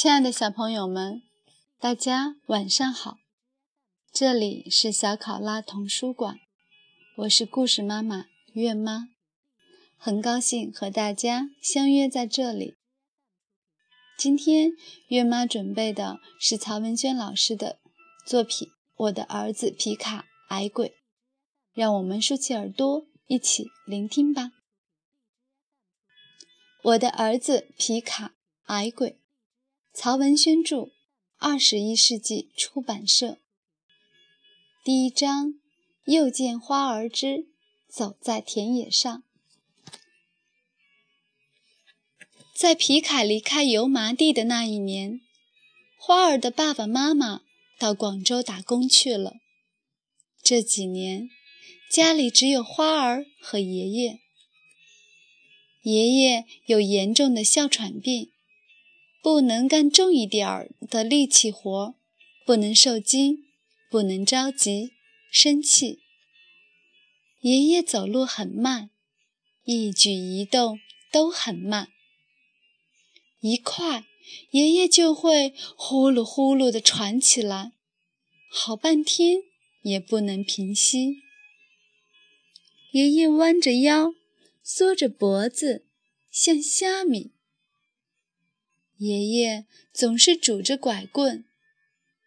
[0.00, 1.22] 亲爱的小朋友们，
[1.80, 3.18] 大家晚上好！
[4.12, 6.38] 这里是小考拉童书馆，
[7.16, 9.08] 我是故事妈妈月妈，
[9.96, 12.76] 很高兴和大家相约在这里。
[14.16, 14.70] 今天
[15.08, 17.80] 月妈准备的是曹文轩老师的
[18.24, 20.90] 作品《我的儿子皮卡矮鬼》，
[21.72, 24.52] 让我们竖起耳朵一起聆听吧。
[26.84, 29.18] 我的儿子皮卡矮鬼。
[30.00, 30.92] 曹文轩著，
[31.38, 33.38] 二十一世纪出版社。
[34.84, 35.54] 第一章：
[36.04, 37.48] 又见花儿之，
[37.88, 39.24] 走在田野上。
[42.54, 45.20] 在皮卡离开油麻地的那一年，
[45.98, 47.42] 花儿的爸爸妈妈
[47.76, 49.38] 到广州打工去了。
[50.40, 51.28] 这几年，
[51.90, 54.20] 家里只有花儿和爷爷。
[55.82, 58.30] 爷爷有严重的哮喘病。
[59.20, 61.94] 不能干重一点儿的力气活，
[62.46, 63.44] 不能受惊，
[63.90, 64.92] 不能着急、
[65.30, 66.00] 生气。
[67.40, 68.90] 爷爷走路很慢，
[69.64, 70.80] 一举一动
[71.12, 71.88] 都很慢。
[73.40, 74.04] 一快，
[74.50, 77.72] 爷爷就会呼噜呼噜地喘起来，
[78.50, 79.42] 好半天
[79.82, 81.22] 也不能平息。
[82.92, 84.14] 爷爷弯着腰，
[84.62, 85.86] 缩着脖子，
[86.30, 87.32] 像虾米。
[88.98, 91.44] 爷爷总是拄着拐棍，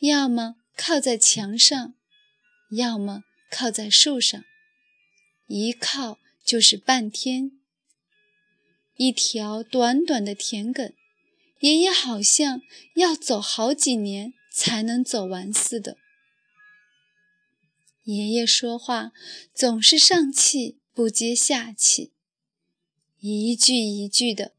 [0.00, 1.94] 要么靠在墙上，
[2.72, 4.44] 要么靠在树上，
[5.46, 7.52] 一靠就是半天。
[8.96, 10.94] 一条短短的田埂，
[11.60, 12.60] 爷爷好像
[12.96, 15.96] 要走好几年才能走完似的。
[18.02, 19.12] 爷爷说话
[19.54, 22.12] 总是上气不接下气，
[23.20, 24.55] 一句一句的。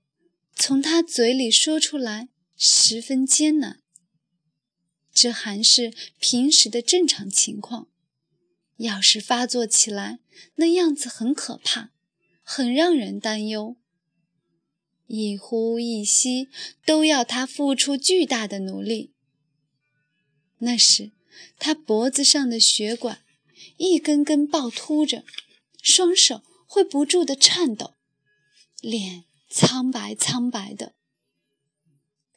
[0.60, 3.80] 从他嘴里说出来十分艰难，
[5.14, 7.88] 这还是平时的正常情况。
[8.78, 10.20] 要是发作起来，
[10.56, 11.92] 那样子很可怕，
[12.42, 13.78] 很让人担忧。
[15.06, 16.50] 一呼一吸
[16.86, 19.14] 都要他付出巨大的努力。
[20.58, 21.12] 那时，
[21.60, 23.24] 他脖子上的血管
[23.78, 25.24] 一根根暴突着，
[25.84, 27.94] 双手会不住地颤抖，
[28.82, 29.27] 脸。
[29.50, 30.94] 苍白苍白的，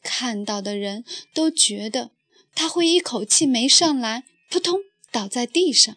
[0.03, 1.04] 看到的人
[1.34, 2.12] 都觉得
[2.54, 5.97] 他会一口气没上来，扑通倒在地上。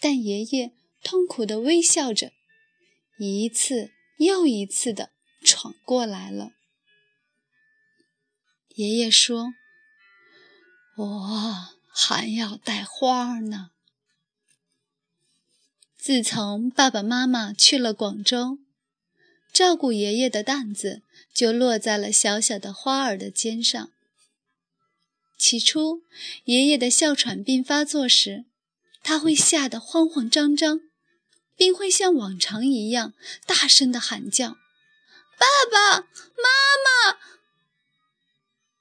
[0.00, 0.72] 但爷爷
[1.02, 2.32] 痛苦地微笑着，
[3.18, 5.10] 一次又一次地
[5.44, 6.52] 闯过来了。
[8.74, 9.54] 爷爷说
[10.96, 13.70] ：“我还要带花呢。”
[15.96, 18.58] 自从爸爸妈妈去了广州。
[19.52, 21.02] 照顾爷爷的担子
[21.34, 23.90] 就落在了小小的花儿的肩上。
[25.36, 26.02] 起初，
[26.44, 28.44] 爷爷的哮喘病发作时，
[29.02, 30.80] 他会吓得慌慌张张，
[31.56, 33.12] 并会像往常一样
[33.44, 34.56] 大声地喊叫
[35.36, 36.48] ：“爸爸妈
[36.84, 37.18] 妈！”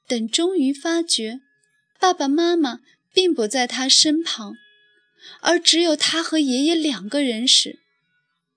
[0.07, 1.41] 等终于发觉
[1.99, 2.81] 爸爸妈妈
[3.13, 4.55] 并不在他身旁，
[5.41, 7.79] 而只有他和爷爷两个人时，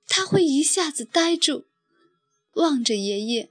[0.07, 1.67] 他会一下子呆住。
[2.55, 3.51] 望着爷爷，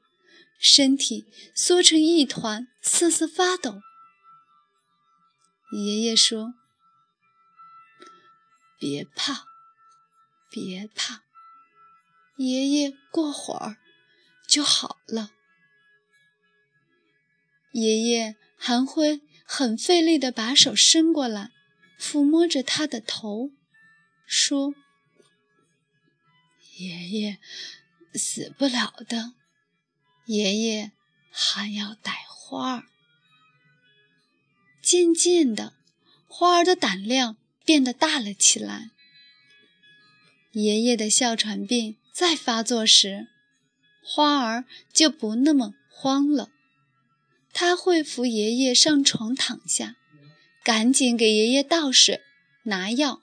[0.59, 3.81] 身体缩成一团，瑟瑟发抖。
[5.71, 6.53] 爷爷说
[8.79, 9.45] ：“别怕，
[10.49, 11.23] 别怕，
[12.37, 13.77] 爷爷过会儿
[14.47, 15.31] 就好了。”
[17.73, 21.51] 爷爷韩辉很费力地把手伸过来，
[21.99, 23.51] 抚摸着他的头，
[24.25, 24.73] 说
[26.77, 27.39] ：“爷爷。”
[28.15, 29.33] 死不了的，
[30.25, 30.91] 爷爷
[31.31, 32.83] 还要带花儿。
[34.81, 35.73] 渐渐的，
[36.27, 38.91] 花儿的胆量变得大了起来。
[40.51, 43.27] 爷爷的哮喘病再发作时，
[44.03, 46.49] 花儿就不那么慌了。
[47.51, 49.95] 他会扶爷爷上床躺下，
[50.63, 52.21] 赶紧给爷爷倒水、
[52.63, 53.21] 拿药，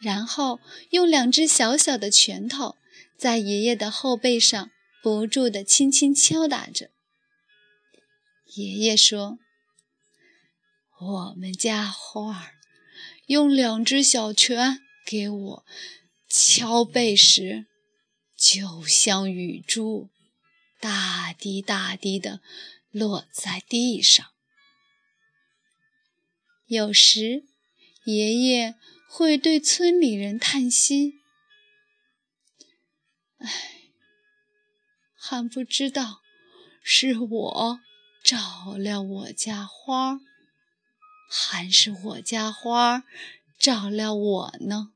[0.00, 0.60] 然后
[0.90, 2.76] 用两只小小的拳头。
[3.22, 6.90] 在爷爷的后背上不住地轻轻敲打着。
[8.56, 9.38] 爷爷说
[11.00, 12.54] ：“我们家花儿
[13.26, 15.64] 用两只小拳给我
[16.28, 17.66] 敲背时，
[18.36, 20.10] 就像雨珠，
[20.80, 22.40] 大滴大滴地
[22.90, 24.26] 落在地上。
[26.66, 27.44] 有时，
[28.04, 28.74] 爷爷
[29.08, 31.20] 会对村里人叹息。”
[33.42, 33.90] 唉，
[35.14, 36.22] 还不知道
[36.82, 37.80] 是我
[38.22, 40.20] 照料我家花，
[41.28, 43.04] 还是我家花
[43.58, 44.92] 照料我呢？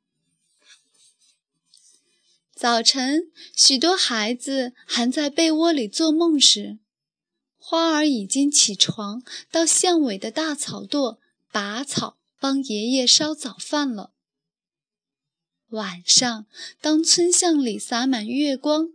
[2.54, 6.78] 早晨，许多孩子还在被窝里做梦时，
[7.58, 11.18] 花儿已经起床，到巷尾的大草垛
[11.52, 14.12] 拔草，帮爷爷烧早饭了。
[15.70, 16.46] 晚上，
[16.80, 18.90] 当村巷里洒满月光，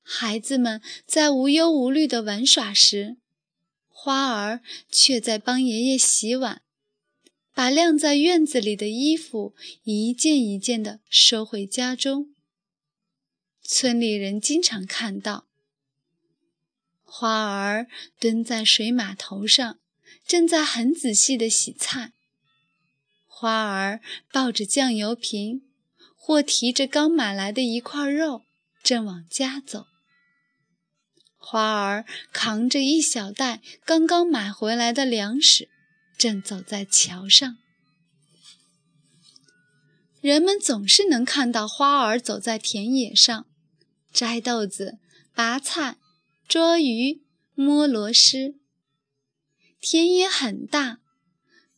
[0.00, 3.16] 孩子们在无忧无虑地玩耍时，
[3.88, 6.62] 花儿却在帮爷爷洗碗，
[7.52, 12.32] 把晾在院子里的衣服一件一件地收回家中。
[13.62, 15.46] 村里人经常看到
[17.02, 17.88] 花儿
[18.20, 19.78] 蹲在水码头上，
[20.26, 22.12] 正在很仔细地洗菜。
[23.26, 24.00] 花儿
[24.30, 25.62] 抱着酱油瓶，
[26.26, 28.44] 或提着刚买来的一块肉，
[28.82, 29.84] 正往家走。
[31.36, 35.68] 花儿扛着一小袋刚刚买回来的粮食，
[36.16, 37.58] 正走在桥上。
[40.22, 43.44] 人们总是能看到花儿走在田野上。
[44.10, 44.96] 摘豆子、
[45.34, 45.98] 拔菜、
[46.48, 47.22] 捉鱼、
[47.54, 48.54] 摸螺蛳。
[49.78, 51.00] 田野很大，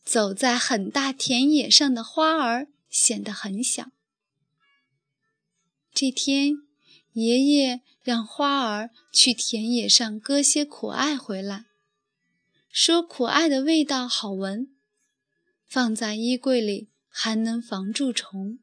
[0.05, 3.91] 走在很大田野上的花儿显得很小。
[5.99, 6.61] 这天，
[7.13, 11.65] 爷爷让花儿去田野上割些苦艾回来，
[12.71, 14.67] 说苦艾的味道好闻，
[15.67, 18.59] 放在衣柜里还能防蛀虫。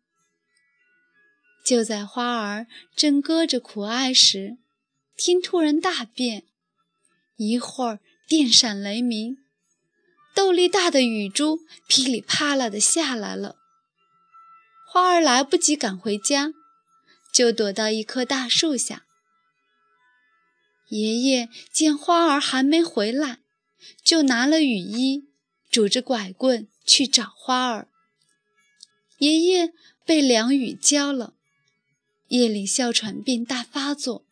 [1.66, 4.58] 就在花儿正割着苦艾时，
[5.16, 6.44] 天突然大变，
[7.34, 7.98] 一会儿
[8.28, 9.38] 电闪雷鸣，
[10.32, 11.58] 豆粒大的雨珠
[11.88, 13.56] 噼里啪啦地下来了。
[14.86, 16.52] 花儿来不及赶回家，
[17.34, 19.04] 就躲到一棵大树下。
[20.88, 23.40] 爷爷见花儿还没回来，
[24.04, 25.28] 就拿了雨衣，
[25.68, 27.88] 拄着拐棍去找花儿。
[29.18, 29.72] 爷爷
[30.04, 31.34] 被凉雨浇了。
[32.28, 34.24] 夜里哮喘病大发作，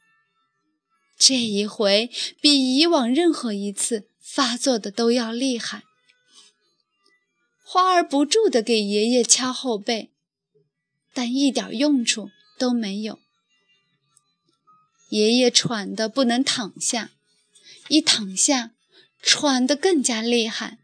[1.19, 2.11] 这一回
[2.41, 5.83] 比以往任何一次发作的都要厉害。
[7.65, 10.11] 花儿不住地给爷爷敲后背，
[11.13, 13.19] 但一点用处都没有。
[15.09, 17.11] 爷爷喘得不能躺下，
[17.89, 18.73] 一躺下，
[19.21, 20.79] 喘得更加厉害，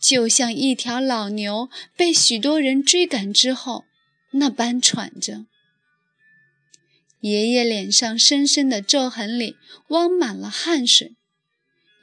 [0.00, 3.84] 就像一条老牛被许多人追赶之后
[4.32, 5.44] 那般喘着。
[7.20, 9.56] 爷爷脸上深深的皱痕里
[9.88, 11.16] 汪满了汗水，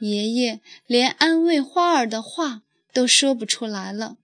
[0.00, 4.18] 爷爷连安慰花儿的话都说不出来了。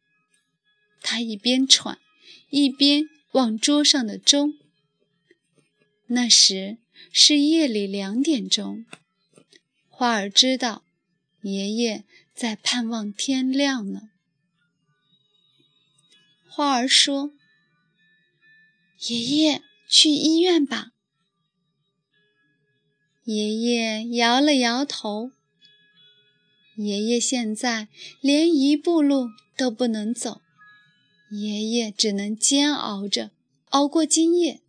[1.01, 1.99] 他一边喘，
[2.51, 4.55] 一边望桌上的钟。
[6.06, 6.79] 那时
[7.12, 8.85] 是夜里两点钟。
[9.88, 10.85] 花儿知道，
[11.43, 12.05] 爷爷
[12.35, 14.11] 在盼望天亮呢。
[16.49, 17.32] 花儿说
[19.09, 20.93] ：“爷爷。”去医院吧。
[23.25, 25.33] 爷爷摇了摇头。
[26.76, 27.88] 爷爷现在
[28.21, 30.43] 连一步路都不能走，
[31.30, 33.30] 爷爷只能煎熬着
[33.70, 34.62] 熬过今夜。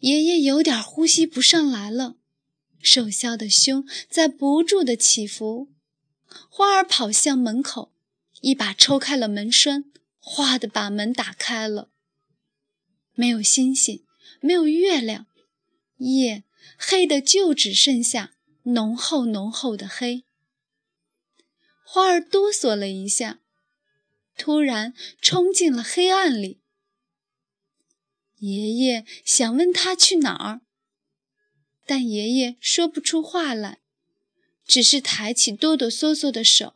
[0.00, 2.16] 爷爷有点呼吸不上来了，
[2.80, 5.68] 瘦削的胸在不住地起伏。
[6.50, 7.92] 花儿跑向门口，
[8.40, 9.84] 一把抽开了门栓，
[10.18, 11.90] 哗地把门打开了。
[13.14, 14.04] 没有星星，
[14.40, 15.26] 没有月亮，
[15.98, 16.44] 夜
[16.76, 18.34] 黑的就只剩下
[18.64, 20.24] 浓厚浓厚的黑。
[21.84, 23.40] 花儿哆嗦了一下，
[24.38, 26.62] 突然冲进了黑暗里。
[28.38, 30.60] 爷爷想问他去哪儿，
[31.84, 33.80] 但爷爷说不出话来，
[34.64, 36.74] 只是抬起哆哆嗦嗦的手。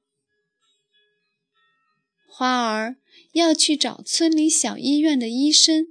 [2.26, 2.97] 花儿
[3.33, 5.87] 要去找村里小医院的医生。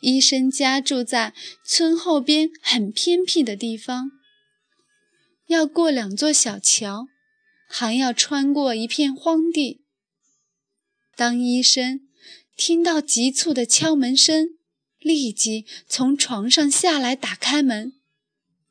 [0.00, 4.10] 医生家住在村后边很偏僻的地方，
[5.46, 7.06] 要过两座小桥，
[7.68, 9.86] 还要穿过一片荒地。
[11.18, 12.06] 当医生
[12.56, 14.56] 听到急促的敲门声，
[15.00, 17.92] 立即从床上下来打开门，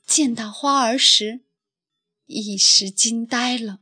[0.05, 1.41] 见到花儿时，
[2.25, 3.81] 一时惊呆了。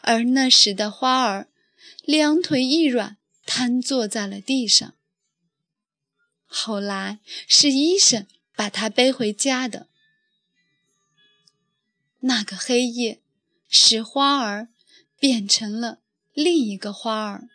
[0.00, 1.48] 而那时的花儿，
[2.04, 4.92] 两腿一软，瘫坐在了地上。
[6.44, 9.88] 后来是医生把他背回家的。
[12.20, 13.22] 那个黑夜
[13.70, 14.68] 使花儿
[15.18, 16.01] 变成了
[16.32, 17.48] 另一个花儿。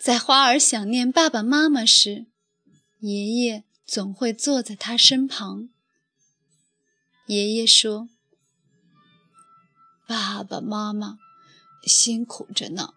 [0.00, 2.26] 在花儿想念爸爸妈妈时，
[3.00, 5.68] 爷爷总会坐在他身旁。
[7.26, 8.08] 爷爷说
[10.08, 11.18] ：“爸爸妈妈
[11.84, 12.94] 辛苦着呢，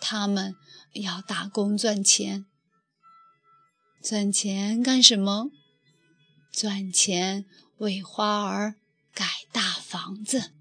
[0.00, 0.56] 他们
[0.94, 2.46] 要打工赚钱。
[4.02, 5.50] 赚钱干什么？
[6.50, 7.44] 赚钱
[7.76, 8.76] 为花儿
[9.12, 10.52] 盖大房子。”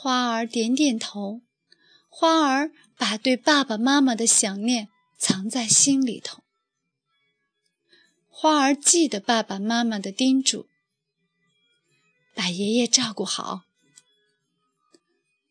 [0.00, 1.42] 花儿点点头，
[2.08, 4.88] 花儿把对爸爸妈妈的想念
[5.18, 6.44] 藏在心里头。
[8.28, 10.68] 花儿记得爸爸妈妈的叮嘱，
[12.32, 13.64] 把爷爷照顾好。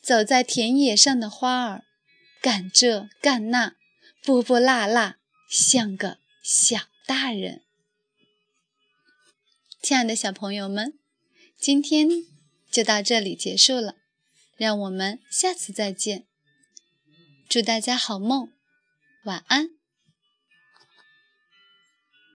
[0.02, 1.84] 走在田野上的花儿，
[2.42, 3.76] 干这干那，
[4.24, 5.18] 波波辣辣，
[5.50, 7.66] 像个小大人。
[9.82, 10.98] 亲爱的小朋友们，
[11.58, 12.08] 今天
[12.72, 13.96] 就到这里结束了。
[14.58, 16.26] 让我们下次再见，
[17.48, 18.52] 祝大家好梦，
[19.24, 19.77] 晚安。